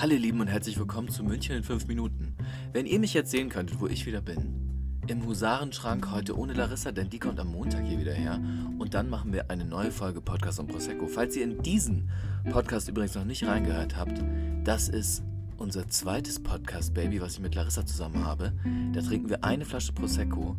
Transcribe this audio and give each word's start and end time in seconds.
Hallo 0.00 0.12
ihr 0.12 0.20
Lieben 0.20 0.40
und 0.40 0.46
herzlich 0.46 0.78
willkommen 0.78 1.08
zu 1.08 1.24
München 1.24 1.56
in 1.56 1.64
5 1.64 1.88
Minuten. 1.88 2.36
Wenn 2.72 2.86
ihr 2.86 3.00
mich 3.00 3.14
jetzt 3.14 3.32
sehen 3.32 3.48
könntet, 3.48 3.80
wo 3.80 3.88
ich 3.88 4.06
wieder 4.06 4.20
bin, 4.20 5.00
im 5.08 5.26
Husarenschrank 5.26 6.12
heute 6.12 6.38
ohne 6.38 6.52
Larissa, 6.52 6.92
denn 6.92 7.10
die 7.10 7.18
kommt 7.18 7.40
am 7.40 7.50
Montag 7.50 7.84
hier 7.84 7.98
wieder 7.98 8.12
her. 8.12 8.40
Und 8.78 8.94
dann 8.94 9.10
machen 9.10 9.32
wir 9.32 9.50
eine 9.50 9.64
neue 9.64 9.90
Folge 9.90 10.20
Podcast 10.20 10.60
und 10.60 10.68
Prosecco. 10.68 11.08
Falls 11.08 11.34
ihr 11.34 11.42
in 11.42 11.62
diesen 11.62 12.10
Podcast 12.48 12.88
übrigens 12.88 13.16
noch 13.16 13.24
nicht 13.24 13.44
reingehört 13.44 13.96
habt, 13.96 14.22
das 14.62 14.88
ist 14.88 15.24
unser 15.56 15.88
zweites 15.88 16.40
Podcast-Baby, 16.40 17.20
was 17.20 17.32
ich 17.34 17.40
mit 17.40 17.56
Larissa 17.56 17.84
zusammen 17.84 18.24
habe. 18.24 18.52
Da 18.92 19.02
trinken 19.02 19.30
wir 19.30 19.42
eine 19.42 19.64
Flasche 19.64 19.92
Prosecco 19.92 20.56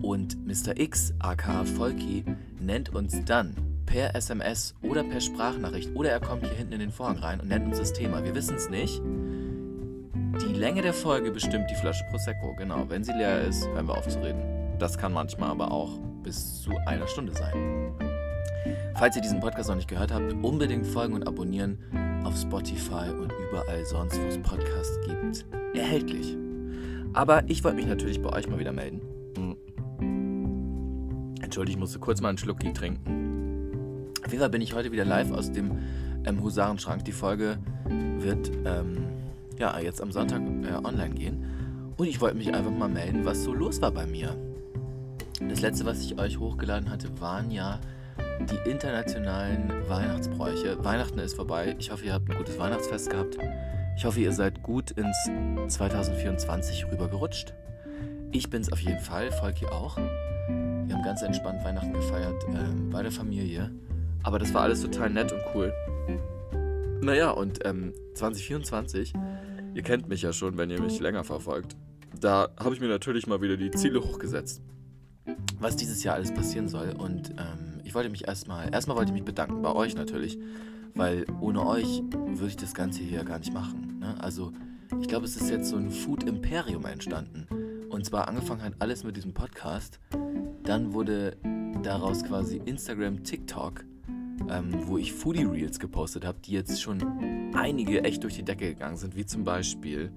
und 0.00 0.46
Mr. 0.46 0.78
X, 0.78 1.12
aka 1.18 1.64
Volki, 1.64 2.24
nennt 2.60 2.90
uns 2.90 3.16
dann 3.24 3.65
per 3.86 4.14
SMS 4.14 4.74
oder 4.82 5.04
per 5.04 5.20
Sprachnachricht 5.20 5.94
oder 5.94 6.10
er 6.10 6.20
kommt 6.20 6.44
hier 6.44 6.54
hinten 6.54 6.74
in 6.74 6.80
den 6.80 6.90
Vorhang 6.90 7.18
rein 7.18 7.40
und 7.40 7.48
nennt 7.48 7.66
uns 7.66 7.78
das 7.78 7.92
Thema. 7.92 8.22
Wir 8.24 8.34
wissen 8.34 8.56
es 8.56 8.68
nicht. 8.68 9.00
Die 10.42 10.52
Länge 10.52 10.82
der 10.82 10.92
Folge 10.92 11.30
bestimmt 11.30 11.70
die 11.70 11.74
Flasche 11.76 12.04
Prosecco. 12.10 12.54
Genau, 12.56 12.84
wenn 12.88 13.02
sie 13.04 13.12
leer 13.12 13.42
ist, 13.42 13.66
hören 13.68 13.88
wir 13.88 13.96
auf 13.96 14.06
zu 14.06 14.20
reden. 14.22 14.42
Das 14.78 14.98
kann 14.98 15.12
manchmal 15.12 15.50
aber 15.50 15.70
auch 15.70 15.98
bis 16.22 16.62
zu 16.62 16.72
einer 16.86 17.06
Stunde 17.06 17.32
sein. 17.32 17.94
Falls 18.96 19.16
ihr 19.16 19.22
diesen 19.22 19.40
Podcast 19.40 19.68
noch 19.68 19.76
nicht 19.76 19.88
gehört 19.88 20.12
habt, 20.12 20.32
unbedingt 20.42 20.86
folgen 20.86 21.14
und 21.14 21.26
abonnieren 21.26 21.78
auf 22.24 22.36
Spotify 22.36 23.10
und 23.10 23.32
überall 23.48 23.84
sonst, 23.86 24.20
wo 24.20 24.26
es 24.26 24.38
Podcasts 24.38 24.98
gibt, 25.06 25.46
erhältlich. 25.74 26.36
Aber 27.12 27.48
ich 27.48 27.64
wollte 27.64 27.76
mich 27.76 27.86
natürlich 27.86 28.20
bei 28.20 28.30
euch 28.30 28.48
mal 28.48 28.58
wieder 28.58 28.72
melden. 28.72 29.00
Entschuldigung, 31.40 31.78
ich 31.78 31.80
musste 31.80 31.98
kurz 31.98 32.20
mal 32.20 32.30
einen 32.30 32.38
Schluck 32.38 32.60
trinken. 32.74 33.25
Auf 34.26 34.32
jeden 34.32 34.40
Fall 34.40 34.50
bin 34.50 34.60
ich 34.60 34.74
heute 34.74 34.90
wieder 34.90 35.04
live 35.04 35.30
aus 35.30 35.52
dem 35.52 35.78
ähm, 36.24 36.42
Husarenschrank. 36.42 37.04
Die 37.04 37.12
Folge 37.12 37.58
wird 38.18 38.50
ähm, 38.64 39.04
ja, 39.56 39.78
jetzt 39.78 40.02
am 40.02 40.10
Sonntag 40.10 40.42
äh, 40.42 40.84
online 40.84 41.14
gehen. 41.14 41.44
Und 41.96 42.08
ich 42.08 42.20
wollte 42.20 42.36
mich 42.36 42.52
einfach 42.52 42.72
mal 42.72 42.88
melden, 42.88 43.24
was 43.24 43.44
so 43.44 43.54
los 43.54 43.80
war 43.80 43.92
bei 43.92 44.04
mir. 44.04 44.36
Das 45.48 45.60
letzte, 45.60 45.86
was 45.86 46.00
ich 46.00 46.18
euch 46.18 46.40
hochgeladen 46.40 46.90
hatte, 46.90 47.08
waren 47.20 47.52
ja 47.52 47.78
die 48.40 48.68
internationalen 48.68 49.70
Weihnachtsbräuche. 49.88 50.84
Weihnachten 50.84 51.20
ist 51.20 51.34
vorbei. 51.34 51.76
Ich 51.78 51.92
hoffe, 51.92 52.06
ihr 52.06 52.12
habt 52.12 52.28
ein 52.28 52.36
gutes 52.36 52.58
Weihnachtsfest 52.58 53.10
gehabt. 53.10 53.38
Ich 53.96 54.04
hoffe, 54.04 54.18
ihr 54.18 54.32
seid 54.32 54.60
gut 54.64 54.90
ins 54.90 55.16
2024 55.68 56.86
rübergerutscht. 56.90 57.54
Ich 58.32 58.50
bin 58.50 58.60
es 58.60 58.72
auf 58.72 58.80
jeden 58.80 58.98
Fall, 58.98 59.30
Volki 59.30 59.66
auch. 59.66 59.96
Wir 59.96 60.96
haben 60.96 61.04
ganz 61.04 61.22
entspannt 61.22 61.64
Weihnachten 61.64 61.92
gefeiert 61.92 62.44
ähm, 62.48 62.90
bei 62.90 63.04
der 63.04 63.12
Familie. 63.12 63.70
Aber 64.22 64.38
das 64.38 64.52
war 64.54 64.62
alles 64.62 64.82
total 64.82 65.10
nett 65.10 65.32
und 65.32 65.40
cool. 65.54 65.72
Naja, 67.00 67.30
und 67.30 67.64
ähm, 67.64 67.92
2024, 68.14 69.12
ihr 69.74 69.82
kennt 69.82 70.08
mich 70.08 70.22
ja 70.22 70.32
schon, 70.32 70.56
wenn 70.56 70.70
ihr 70.70 70.80
mich 70.80 70.98
länger 70.98 71.24
verfolgt, 71.24 71.76
da 72.20 72.48
habe 72.58 72.74
ich 72.74 72.80
mir 72.80 72.88
natürlich 72.88 73.26
mal 73.26 73.40
wieder 73.40 73.56
die 73.56 73.70
Ziele 73.70 74.02
hochgesetzt, 74.02 74.62
was 75.60 75.76
dieses 75.76 76.02
Jahr 76.02 76.14
alles 76.14 76.32
passieren 76.32 76.68
soll. 76.68 76.94
Und 76.98 77.30
ähm, 77.30 77.80
ich 77.84 77.94
wollte 77.94 78.10
mich 78.10 78.26
erstmal, 78.26 78.72
erstmal 78.72 78.96
wollte 78.96 79.10
ich 79.10 79.14
mich 79.14 79.24
bedanken, 79.24 79.62
bei 79.62 79.72
euch 79.72 79.94
natürlich, 79.94 80.38
weil 80.94 81.26
ohne 81.40 81.64
euch 81.66 82.02
würde 82.10 82.48
ich 82.48 82.56
das 82.56 82.74
Ganze 82.74 83.02
hier 83.02 83.24
gar 83.24 83.38
nicht 83.38 83.52
machen. 83.52 83.98
Ne? 84.00 84.14
Also 84.18 84.52
ich 85.00 85.08
glaube, 85.08 85.26
es 85.26 85.36
ist 85.36 85.50
jetzt 85.50 85.68
so 85.68 85.76
ein 85.76 85.90
Food-Imperium 85.90 86.84
entstanden. 86.86 87.46
Und 87.90 88.04
zwar 88.06 88.28
angefangen 88.28 88.62
hat 88.62 88.74
alles 88.78 89.04
mit 89.04 89.16
diesem 89.16 89.34
Podcast. 89.34 90.00
Dann 90.64 90.92
wurde 90.92 91.36
daraus 91.82 92.24
quasi 92.24 92.60
Instagram, 92.64 93.22
TikTok 93.22 93.84
ähm, 94.50 94.74
wo 94.86 94.98
ich 94.98 95.12
Foodie 95.12 95.44
Reels 95.44 95.78
gepostet 95.78 96.24
habe, 96.24 96.38
die 96.44 96.52
jetzt 96.52 96.80
schon 96.80 97.02
einige 97.54 98.04
echt 98.04 98.22
durch 98.22 98.34
die 98.34 98.44
Decke 98.44 98.68
gegangen 98.68 98.96
sind, 98.96 99.16
wie 99.16 99.26
zum 99.26 99.44
Beispiel 99.44 100.10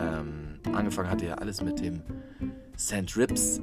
ähm, 0.00 0.58
angefangen 0.72 1.10
hatte 1.10 1.26
ja 1.26 1.34
alles 1.34 1.62
mit 1.62 1.80
dem 1.80 2.02
Sand 2.76 3.16
Rips 3.16 3.60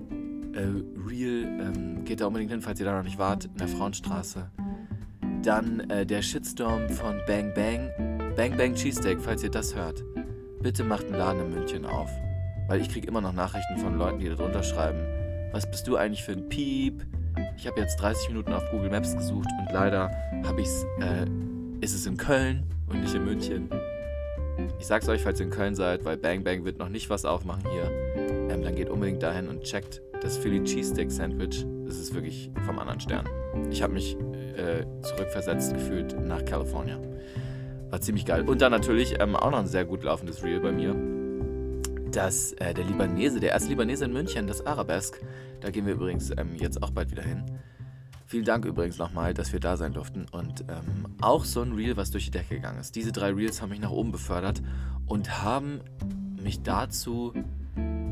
äh, 0.54 0.68
Reel. 1.08 1.44
Ähm, 1.44 2.06
geht 2.06 2.22
da 2.22 2.28
unbedingt 2.28 2.52
hin, 2.52 2.62
falls 2.62 2.80
ihr 2.80 2.86
da 2.86 2.96
noch 2.96 3.04
nicht 3.04 3.18
wart, 3.18 3.46
in 3.46 3.58
der 3.58 3.68
Frauenstraße. 3.68 4.50
Dann 5.44 5.80
äh, 5.90 6.06
der 6.06 6.22
Shitstorm 6.22 6.90
von 6.90 7.20
Bang 7.28 7.54
Bang. 7.54 7.90
Bang 8.36 8.58
Bang 8.58 8.76
Cheesesteak, 8.76 9.20
falls 9.22 9.44
ihr 9.44 9.52
das 9.52 9.76
hört. 9.76 10.04
Bitte 10.62 10.84
macht 10.84 11.06
einen 11.06 11.16
Laden 11.16 11.42
in 11.42 11.50
München 11.52 11.86
auf. 11.86 12.10
Weil 12.68 12.82
ich 12.82 12.90
kriege 12.90 13.08
immer 13.08 13.22
noch 13.22 13.34
Nachrichten 13.34 13.78
von 13.78 13.98
Leuten, 13.98 14.20
die 14.20 14.30
da 14.30 14.36
drunter 14.36 14.64
schreiben. 14.64 15.00
Was 15.52 15.70
bist 15.70 15.88
du 15.88 15.98
eigentlich 15.98 16.24
für 16.24 16.32
ein 16.34 16.48
Piep? 16.48 17.06
Ich 17.62 17.68
habe 17.68 17.80
jetzt 17.80 17.98
30 17.98 18.30
Minuten 18.30 18.54
auf 18.54 18.68
Google 18.72 18.90
Maps 18.90 19.16
gesucht 19.16 19.48
und 19.60 19.72
leider 19.72 20.10
habe 20.44 20.62
ich's, 20.62 20.84
äh, 21.00 21.28
ist 21.80 21.94
es 21.94 22.08
in 22.08 22.18
Köln 22.18 22.64
und 22.90 23.02
nicht 23.02 23.14
in 23.14 23.24
München. 23.24 23.70
Ich 24.80 24.88
sag's 24.88 25.08
euch, 25.08 25.22
falls 25.22 25.40
ihr 25.40 25.46
in 25.46 25.52
Köln 25.52 25.76
seid, 25.76 26.04
weil 26.04 26.18
Bang 26.18 26.44
Bang 26.44 26.66
wird 26.66 26.80
noch 26.80 26.90
nicht 26.90 27.12
was 27.12 27.24
aufmachen 27.24 27.62
hier. 27.72 27.84
Ähm, 28.50 28.64
dann 28.64 28.74
geht 28.74 28.90
unbedingt 28.90 29.22
dahin 29.22 29.48
und 29.48 29.62
checkt 29.62 30.02
das 30.24 30.38
Philly 30.38 30.64
Cheesesteak 30.64 31.12
Sandwich. 31.12 31.64
Das 31.86 32.00
ist 32.00 32.16
wirklich 32.16 32.50
vom 32.66 32.80
anderen 32.80 33.00
Stern. 33.00 33.30
Ich 33.70 33.84
habe 33.84 33.94
mich 33.94 34.18
äh, 34.58 34.84
zurückversetzt 35.04 35.76
gefühlt 35.76 36.20
nach 36.20 36.44
California. 36.44 36.98
War 37.92 38.02
ziemlich 38.02 38.26
geil. 38.26 38.42
Und 38.50 38.64
dann 38.64 38.72
natürlich 38.72 39.20
ähm, 39.20 39.36
auch 39.36 39.52
noch 39.52 39.60
ein 39.60 39.68
sehr 39.68 39.86
gut 39.86 40.04
laufendes 40.04 40.44
Reel 40.44 40.62
bei 40.62 40.72
mir. 40.72 40.96
Das, 42.12 42.52
äh, 42.54 42.74
der 42.74 42.84
Libanese, 42.84 43.40
der 43.40 43.52
erste 43.52 43.70
Libanese 43.70 44.04
in 44.06 44.12
München, 44.12 44.46
das 44.46 44.66
Arabesk, 44.66 45.22
da 45.62 45.70
gehen 45.70 45.86
wir 45.86 45.94
übrigens 45.94 46.30
ähm, 46.32 46.56
jetzt 46.58 46.84
auch 46.84 46.92
bald 46.92 47.10
wieder 47.10 47.24
hin. 47.24 47.46
Vielen 48.26 48.44
Dank 48.44 48.66
übrigens 48.66 48.98
nochmal, 48.98 49.34
dass 49.34 49.54
wir 49.54 49.62
da 49.62 49.78
sein 49.78 49.94
durften. 49.94 50.26
Und 50.32 50.62
ähm, 50.68 51.08
auch 51.22 51.46
so 51.46 51.62
ein 51.62 51.72
Reel, 51.72 51.96
was 51.98 52.12
durch 52.12 52.26
die 52.26 52.32
Decke 52.32 52.56
gegangen 52.56 52.80
ist. 52.80 52.96
Diese 52.96 53.12
drei 53.12 53.32
Reels 53.32 53.62
haben 53.62 53.70
mich 53.70 53.80
nach 53.80 53.92
oben 53.92 54.12
befördert 54.12 54.62
und 55.06 55.42
haben 55.42 55.82
mich 56.42 56.62
dazu, 56.64 57.34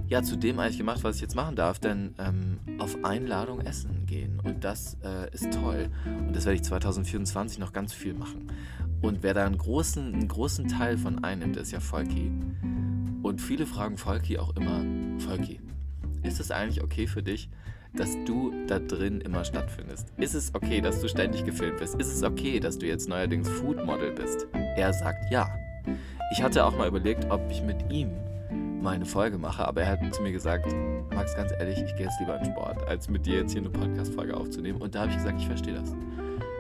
ja, 0.08 0.22
zu 0.24 0.38
dem 0.38 0.59
eigentlich 0.59 0.78
gemacht, 0.78 1.04
was 1.04 1.16
ich 1.16 1.22
jetzt 1.22 1.36
machen 1.36 1.56
darf. 1.56 1.80
Denn 1.80 2.16
ähm, 2.20 2.59
auf 2.80 3.04
Einladung 3.04 3.62
essen 3.62 4.06
gehen. 4.06 4.40
Und 4.42 4.64
das 4.64 4.98
äh, 5.04 5.30
ist 5.34 5.54
toll. 5.54 5.90
Und 6.06 6.36
das 6.36 6.46
werde 6.46 6.56
ich 6.56 6.64
2024 6.64 7.59
noch 7.59 7.74
ganz 7.74 7.94
viel 7.94 8.14
machen. 8.14 8.48
Und 9.02 9.24
wer 9.24 9.34
da 9.34 9.46
einen 9.46 9.58
großen, 9.58 10.14
einen 10.14 10.28
großen 10.28 10.68
Teil 10.70 10.98
von 10.98 11.24
einnimmt, 11.24 11.58
ist 11.58 11.72
ja 11.72 11.80
Volki. 11.80 12.32
Und 13.22 13.41
viele 13.41 13.66
fragen 13.66 13.97
Volki 13.97 14.38
auch 14.38 14.56
immer, 14.56 14.84
Volki, 15.18 15.59
ist 16.24 16.40
es 16.40 16.52
eigentlich 16.52 16.84
okay 16.84 17.07
für 17.07 17.22
dich, 17.24 17.50
dass 17.94 18.16
du 18.25 18.53
da 18.68 18.80
drin 18.80 19.22
immer 19.22 19.44
stattfindest? 19.44 20.13
Ist 20.18 20.35
es 20.35 20.53
okay, 20.53 20.81
dass 20.81 21.02
du 21.02 21.09
ständig 21.09 21.44
gefilmt 21.44 21.79
wirst? 21.79 21.96
Ist 21.96 22.13
es 22.13 22.24
okay, 22.24 22.59
dass 22.59 22.78
du 22.78 22.85
jetzt 22.85 23.09
neuerdings 23.09 23.50
Foodmodel 23.50 24.12
bist? 24.12 24.47
Er 24.53 24.94
sagt 24.94 25.31
ja. 25.31 25.50
Ich 26.31 26.44
hatte 26.44 26.63
auch 26.63 26.78
mal 26.78 26.88
überlegt, 26.88 27.29
ob 27.31 27.41
ich 27.50 27.63
mit 27.63 27.91
ihm 27.91 28.12
meine 28.81 29.06
Folge 29.06 29.38
mache, 29.38 29.68
aber 29.68 29.81
er 29.81 29.91
hat 30.00 30.13
zu 30.13 30.22
mir 30.22 30.31
gesagt, 30.31 30.68
Max, 31.13 31.35
ganz 31.35 31.52
ehrlich, 31.59 31.79
ich 31.79 31.96
gehe 31.96 32.06
jetzt 32.06 32.19
lieber 32.19 32.40
in 32.40 32.46
Sport, 32.46 32.88
als 32.88 33.09
mit 33.09 33.25
dir 33.25 33.40
jetzt 33.40 33.52
hier 33.52 33.62
eine 33.62 33.69
Podcast-Folge 33.69 34.38
aufzunehmen. 34.38 34.79
Und 34.81 34.96
da 34.96 35.02
habe 35.02 35.12
ich 35.12 35.18
gesagt, 35.18 35.40
ich 35.40 35.47
verstehe 35.47 35.74
das. 35.74 35.94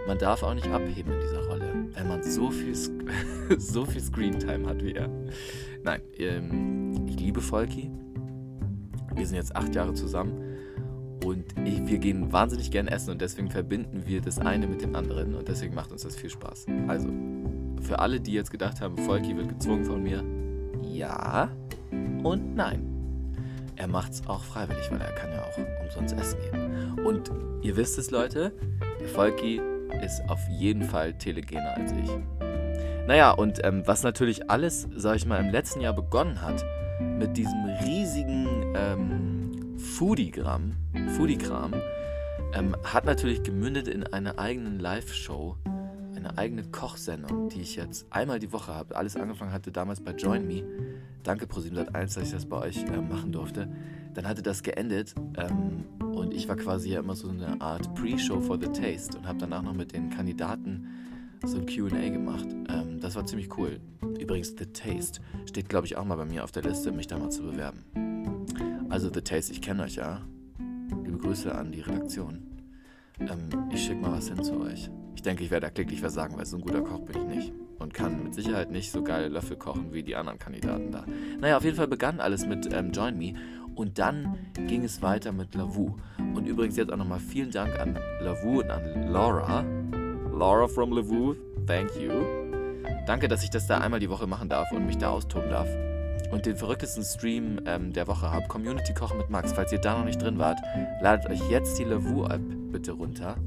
Man 0.09 0.17
darf 0.17 0.43
auch 0.43 0.55
nicht 0.55 0.67
abheben 0.67 1.13
in 1.13 1.19
dieser 1.21 1.45
Rolle, 1.45 1.71
wenn 1.93 2.07
man 2.07 2.23
so 2.23 2.49
viel, 2.49 2.75
so 3.57 3.85
viel 3.85 4.01
Screentime 4.01 4.67
hat 4.67 4.83
wie 4.83 4.93
er. 4.93 5.07
Nein, 5.83 6.01
ähm, 6.17 7.07
ich 7.07 7.19
liebe 7.19 7.41
Volki 7.41 7.91
wir 9.19 9.27
sind 9.27 9.35
jetzt 9.35 9.55
acht 9.55 9.75
Jahre 9.75 9.93
zusammen 9.93 10.57
und 11.25 11.45
ich, 11.65 11.85
wir 11.85 11.99
gehen 11.99 12.31
wahnsinnig 12.31 12.71
gern 12.71 12.87
essen 12.87 13.11
und 13.11 13.21
deswegen 13.21 13.51
verbinden 13.51 14.03
wir 14.07 14.21
das 14.21 14.39
eine 14.39 14.65
mit 14.65 14.81
dem 14.81 14.95
anderen 14.95 15.35
und 15.35 15.47
deswegen 15.47 15.75
macht 15.75 15.91
uns 15.91 16.03
das 16.03 16.15
viel 16.15 16.29
Spaß. 16.29 16.65
Also, 16.87 17.09
für 17.81 17.99
alle, 17.99 18.19
die 18.19 18.33
jetzt 18.33 18.49
gedacht 18.49 18.81
haben, 18.81 18.97
Volki 18.97 19.35
wird 19.35 19.49
gezwungen 19.49 19.85
von 19.85 20.01
mir, 20.01 20.23
ja 20.81 21.51
und 22.23 22.55
nein. 22.55 22.95
Er 23.75 23.87
macht 23.87 24.13
es 24.13 24.27
auch 24.27 24.43
freiwillig, 24.43 24.89
weil 24.91 24.99
er 24.99 25.11
kann 25.13 25.31
ja 25.31 25.43
auch 25.43 25.83
umsonst 25.83 26.17
essen 26.17 26.39
gehen. 26.41 27.05
Und 27.05 27.31
ihr 27.61 27.77
wisst 27.77 27.97
es, 27.97 28.11
Leute, 28.11 28.51
Volki 29.13 29.61
ist 30.03 30.21
auf 30.29 30.47
jeden 30.49 30.83
Fall 30.83 31.13
telegener 31.13 31.75
als 31.75 31.91
ich. 31.91 32.09
Naja, 33.07 33.31
und 33.31 33.65
ähm, 33.65 33.83
was 33.85 34.03
natürlich 34.03 34.49
alles, 34.49 34.87
sag 34.95 35.15
ich 35.15 35.25
mal, 35.25 35.39
im 35.39 35.49
letzten 35.49 35.81
Jahr 35.81 35.93
begonnen 35.93 36.41
hat, 36.41 36.63
mit 36.99 37.37
diesem 37.37 37.65
riesigen 37.83 38.75
ähm, 38.75 39.77
Foodie-Kram, 39.77 40.75
ähm, 42.53 42.75
hat 42.83 43.05
natürlich 43.05 43.43
gemündet 43.43 43.87
in 43.87 44.03
einer 44.03 44.37
eigenen 44.37 44.79
Live-Show, 44.79 45.57
eine 46.15 46.37
eigene 46.37 46.63
Kochsendung, 46.63 47.49
die 47.49 47.61
ich 47.61 47.75
jetzt 47.75 48.05
einmal 48.11 48.39
die 48.39 48.51
Woche 48.51 48.73
habe. 48.75 48.95
Alles 48.95 49.15
angefangen 49.15 49.53
hatte 49.53 49.71
damals 49.71 50.03
bei 50.03 50.11
Join 50.11 50.47
Me. 50.47 50.63
Danke 51.23 51.45
ProSieben1, 51.45 52.15
dass 52.15 52.17
ich 52.17 52.31
das 52.31 52.45
bei 52.45 52.57
euch 52.57 52.83
äh, 52.83 53.01
machen 53.01 53.31
durfte. 53.31 53.69
Dann 54.13 54.27
hatte 54.27 54.41
das 54.41 54.63
geendet 54.63 55.15
ähm, 55.37 55.85
und 56.15 56.33
ich 56.33 56.47
war 56.47 56.55
quasi 56.55 56.91
ja 56.91 56.99
immer 56.99 57.15
so 57.15 57.29
eine 57.29 57.59
Art 57.61 57.93
Pre-Show 57.95 58.41
for 58.41 58.59
the 58.59 58.67
Taste 58.67 59.17
und 59.17 59.27
habe 59.27 59.39
danach 59.39 59.61
noch 59.61 59.73
mit 59.73 59.93
den 59.93 60.09
Kandidaten 60.09 60.87
so 61.45 61.57
ein 61.57 61.65
QA 61.65 62.09
gemacht. 62.09 62.47
Ähm, 62.69 62.99
das 62.99 63.15
war 63.15 63.25
ziemlich 63.25 63.57
cool. 63.57 63.79
Übrigens, 64.19 64.55
The 64.57 64.65
Taste 64.65 65.21
steht, 65.45 65.69
glaube 65.69 65.87
ich, 65.87 65.95
auch 65.95 66.05
mal 66.05 66.17
bei 66.17 66.25
mir 66.25 66.43
auf 66.43 66.51
der 66.51 66.63
Liste, 66.63 66.91
mich 66.91 67.07
da 67.07 67.17
mal 67.17 67.29
zu 67.29 67.43
bewerben. 67.43 67.83
Also, 68.89 69.09
The 69.13 69.21
Taste, 69.21 69.53
ich 69.53 69.61
kenne 69.61 69.83
euch 69.83 69.95
ja. 69.95 70.21
Liebe 71.03 71.17
Grüße 71.17 71.53
an 71.53 71.71
die 71.71 71.81
Redaktion. 71.81 72.39
Ähm, 73.19 73.69
ich 73.71 73.85
schicke 73.85 74.01
mal 74.01 74.13
was 74.13 74.27
hin 74.27 74.43
zu 74.43 74.59
euch. 74.59 74.89
Ich 75.15 75.21
denke, 75.21 75.43
ich 75.43 75.51
werde 75.51 75.67
da 75.67 75.71
klicklich 75.71 75.99
versagen, 75.99 76.37
weil 76.37 76.45
so 76.45 76.57
ein 76.57 76.61
guter 76.61 76.81
Koch 76.81 76.99
bin 77.01 77.17
ich 77.21 77.35
nicht. 77.35 77.53
Und 77.79 77.93
kann 77.93 78.23
mit 78.23 78.33
Sicherheit 78.33 78.71
nicht 78.71 78.91
so 78.91 79.03
geile 79.03 79.29
Löffel 79.29 79.57
kochen 79.57 79.93
wie 79.93 80.03
die 80.03 80.15
anderen 80.15 80.39
Kandidaten 80.39 80.91
da. 80.91 81.05
Naja, 81.39 81.57
auf 81.57 81.63
jeden 81.63 81.77
Fall 81.77 81.87
begann 81.87 82.19
alles 82.19 82.45
mit 82.45 82.71
ähm, 82.73 82.91
Join 82.91 83.17
Me 83.17 83.33
und 83.75 83.97
dann 83.97 84.37
ging 84.67 84.83
es 84.83 85.01
weiter 85.01 85.31
mit 85.31 85.55
Lavu. 85.55 85.95
Und 86.35 86.45
übrigens 86.45 86.75
jetzt 86.75 86.91
auch 86.91 86.97
nochmal 86.97 87.19
vielen 87.19 87.51
Dank 87.51 87.79
an 87.79 87.97
Lavu 88.19 88.59
und 88.59 88.69
an 88.69 89.11
Laura. 89.11 89.63
Laura 90.33 90.67
from 90.67 90.91
Lavu, 90.91 91.35
thank 91.65 91.89
you. 91.95 92.11
Danke, 93.07 93.27
dass 93.27 93.43
ich 93.43 93.49
das 93.49 93.67
da 93.67 93.77
einmal 93.79 93.99
die 93.99 94.09
Woche 94.09 94.27
machen 94.27 94.49
darf 94.49 94.71
und 94.71 94.85
mich 94.85 94.97
da 94.97 95.09
austoben 95.09 95.49
darf. 95.49 95.69
Und 96.31 96.45
den 96.45 96.57
verrücktesten 96.57 97.03
Stream 97.03 97.61
ähm, 97.65 97.93
der 97.93 98.07
Woche 98.07 98.29
habe, 98.29 98.47
Community 98.47 98.93
Kochen 98.93 99.17
mit 99.17 99.29
Max. 99.29 99.53
Falls 99.53 99.71
ihr 99.71 99.79
da 99.79 99.97
noch 99.97 100.05
nicht 100.05 100.21
drin 100.21 100.37
wart, 100.37 100.59
ladet 101.01 101.29
euch 101.29 101.49
jetzt 101.49 101.79
die 101.79 101.85
Lavu-App 101.85 102.41
bitte 102.71 102.91
runter. 102.91 103.37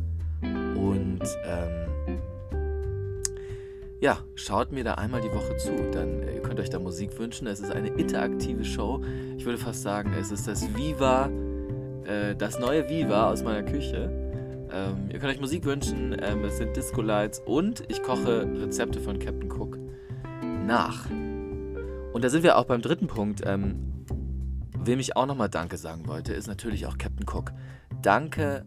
Und 0.40 1.20
ähm, 1.44 1.91
ja, 4.02 4.18
schaut 4.34 4.72
mir 4.72 4.82
da 4.82 4.94
einmal 4.94 5.20
die 5.20 5.32
Woche 5.32 5.56
zu. 5.56 5.70
Dann 5.92 6.24
äh, 6.24 6.34
ihr 6.34 6.42
könnt 6.42 6.58
euch 6.58 6.68
da 6.68 6.80
Musik 6.80 7.16
wünschen. 7.20 7.46
Es 7.46 7.60
ist 7.60 7.70
eine 7.70 7.86
interaktive 7.86 8.64
Show. 8.64 9.00
Ich 9.38 9.44
würde 9.44 9.58
fast 9.58 9.82
sagen, 9.82 10.12
es 10.18 10.32
ist 10.32 10.48
das 10.48 10.74
Viva, 10.74 11.30
äh, 12.04 12.34
das 12.34 12.58
neue 12.58 12.88
Viva 12.88 13.30
aus 13.30 13.44
meiner 13.44 13.62
Küche. 13.62 14.10
Ähm, 14.72 15.08
ihr 15.08 15.20
könnt 15.20 15.32
euch 15.32 15.40
Musik 15.40 15.64
wünschen. 15.64 16.16
Ähm, 16.20 16.44
es 16.44 16.58
sind 16.58 16.76
Disco 16.76 17.00
Lights 17.00 17.40
und 17.46 17.84
ich 17.88 18.02
koche 18.02 18.44
Rezepte 18.60 18.98
von 18.98 19.20
Captain 19.20 19.50
Cook 19.52 19.78
nach. 20.66 21.08
Und 21.08 22.24
da 22.24 22.28
sind 22.28 22.42
wir 22.42 22.58
auch 22.58 22.64
beim 22.64 22.82
dritten 22.82 23.06
Punkt. 23.06 23.42
Ähm, 23.46 24.04
wem 24.80 24.98
ich 24.98 25.14
auch 25.14 25.26
nochmal 25.26 25.48
Danke 25.48 25.76
sagen 25.76 26.08
wollte, 26.08 26.32
ist 26.32 26.48
natürlich 26.48 26.88
auch 26.88 26.98
Captain 26.98 27.24
Cook. 27.32 27.52
Danke 28.02 28.64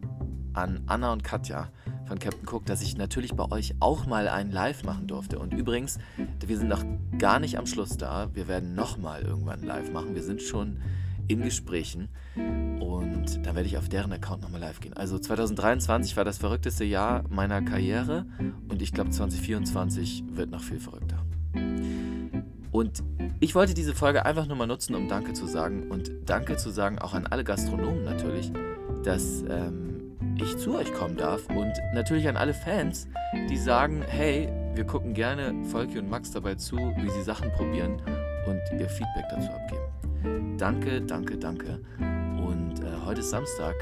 an 0.54 0.80
Anna 0.86 1.12
und 1.12 1.22
Katja 1.22 1.68
von 2.06 2.18
Captain 2.18 2.46
Cook, 2.48 2.66
dass 2.66 2.82
ich 2.82 2.96
natürlich 2.96 3.34
bei 3.34 3.50
euch 3.50 3.74
auch 3.80 4.06
mal 4.06 4.28
einen 4.28 4.52
Live 4.52 4.84
machen 4.84 5.06
durfte. 5.06 5.38
Und 5.38 5.52
übrigens, 5.52 5.98
wir 6.44 6.56
sind 6.56 6.68
noch 6.68 6.84
gar 7.18 7.40
nicht 7.40 7.58
am 7.58 7.66
Schluss 7.66 7.96
da. 7.96 8.28
Wir 8.34 8.48
werden 8.48 8.74
nochmal 8.74 9.22
irgendwann 9.22 9.62
live 9.62 9.92
machen. 9.92 10.14
Wir 10.14 10.22
sind 10.22 10.42
schon 10.42 10.78
in 11.28 11.42
Gesprächen 11.42 12.08
und 12.36 13.44
da 13.44 13.54
werde 13.54 13.66
ich 13.66 13.76
auf 13.76 13.88
deren 13.88 14.12
Account 14.12 14.42
nochmal 14.42 14.60
live 14.60 14.80
gehen. 14.80 14.92
Also 14.94 15.18
2023 15.18 16.16
war 16.16 16.24
das 16.24 16.38
verrückteste 16.38 16.84
Jahr 16.84 17.24
meiner 17.28 17.62
Karriere 17.62 18.26
und 18.68 18.80
ich 18.80 18.92
glaube 18.92 19.10
2024 19.10 20.24
wird 20.30 20.50
noch 20.50 20.62
viel 20.62 20.78
verrückter. 20.78 21.24
Und 22.70 23.02
ich 23.40 23.54
wollte 23.54 23.74
diese 23.74 23.94
Folge 23.94 24.24
einfach 24.24 24.46
nur 24.46 24.56
mal 24.56 24.66
nutzen, 24.66 24.94
um 24.94 25.08
Danke 25.08 25.32
zu 25.32 25.46
sagen 25.46 25.90
und 25.90 26.10
Danke 26.26 26.56
zu 26.56 26.70
sagen 26.70 26.98
auch 26.98 27.14
an 27.14 27.26
alle 27.26 27.42
Gastronomen 27.42 28.04
natürlich, 28.04 28.52
dass 29.02 29.42
ähm, 29.48 29.85
ich 30.38 30.56
zu 30.56 30.76
euch 30.76 30.92
kommen 30.92 31.16
darf 31.16 31.48
und 31.48 31.72
natürlich 31.94 32.28
an 32.28 32.36
alle 32.36 32.54
Fans, 32.54 33.08
die 33.48 33.56
sagen, 33.56 34.02
hey, 34.08 34.48
wir 34.74 34.84
gucken 34.84 35.14
gerne 35.14 35.54
Volki 35.64 35.98
und 35.98 36.10
Max 36.10 36.30
dabei 36.30 36.54
zu, 36.54 36.76
wie 36.76 37.10
sie 37.10 37.22
Sachen 37.22 37.50
probieren 37.52 38.00
und 38.46 38.60
ihr 38.78 38.88
Feedback 38.88 39.24
dazu 39.30 39.50
abgeben. 39.50 40.56
Danke, 40.58 41.00
danke, 41.00 41.36
danke. 41.36 41.80
Und 41.98 42.80
äh, 42.80 43.04
heute 43.04 43.20
ist 43.20 43.30
Samstag. 43.30 43.74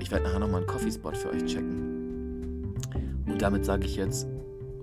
Ich 0.00 0.10
werde 0.10 0.24
nachher 0.24 0.38
nochmal 0.38 0.60
einen 0.60 0.66
Coffee-Spot 0.66 1.12
für 1.12 1.30
euch 1.30 1.44
checken. 1.46 2.74
Und 3.26 3.42
damit 3.42 3.64
sage 3.64 3.86
ich 3.86 3.96
jetzt 3.96 4.26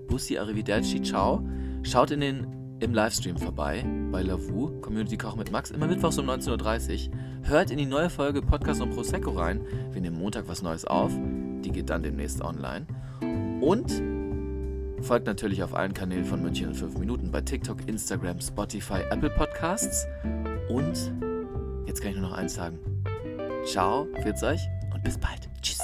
Bussi, 0.08 0.38
Arrivederci, 0.38 1.02
ciao. 1.02 1.44
Schaut 1.84 2.12
in 2.12 2.20
den, 2.20 2.48
im 2.80 2.94
Livestream 2.94 3.38
vorbei 3.38 3.86
bei 4.12 4.22
Lavu, 4.22 4.80
Community 4.82 5.18
Koch 5.18 5.36
mit 5.36 5.52
Max, 5.52 5.72
immer 5.72 5.88
mittwochs 5.88 6.18
um 6.18 6.30
19.30 6.30 7.10
Uhr. 7.10 7.16
Hört 7.44 7.72
in 7.72 7.78
die 7.78 7.86
neue 7.86 8.10
Folge 8.10 8.42
Podcast 8.42 8.82
und 8.82 8.92
Prosecco 8.92 9.32
rein. 9.32 9.62
Wir 9.92 10.02
nehmen 10.02 10.18
Montag 10.18 10.48
was 10.48 10.62
Neues 10.62 10.86
auf. 10.86 11.12
Die 11.64 11.72
geht 11.72 11.90
dann 11.90 12.04
demnächst 12.04 12.42
online. 12.42 12.86
Und 13.62 14.02
folgt 15.04 15.28
natürlich 15.28 15.64
auf 15.64 15.74
allen 15.74 15.94
Kanälen 15.94 16.26
von 16.26 16.42
München 16.42 16.70
in 16.70 16.76
5 16.76 16.98
Minuten 16.98 17.32
bei 17.32 17.42
TikTok, 17.42 17.88
Instagram, 17.88 18.42
Spotify, 18.42 19.02
Apple 19.10 19.30
Podcasts. 19.30 20.06
Und 20.70 21.14
jetzt 21.86 22.02
kann 22.02 22.12
ich 22.12 22.18
nur 22.18 22.30
noch 22.30 22.38
eins 22.38 22.56
sagen. 22.56 22.80
Ciao, 23.66 24.08
pfiat 24.22 24.44
euch 24.44 24.62
und 24.94 25.04
bis 25.04 25.18
bald. 25.18 25.50
Tschüss. 25.62 25.80